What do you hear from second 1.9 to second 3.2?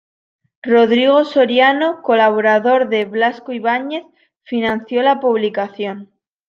colaborador de